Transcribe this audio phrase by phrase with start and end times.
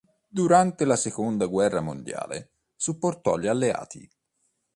[0.27, 4.09] Durante la seconda guerra mondiale, supportò gli Alleati.